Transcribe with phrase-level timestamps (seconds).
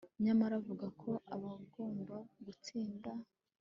[0.23, 2.15] Nyamara avuga ko abagomba
[2.45, 3.11] gutsinda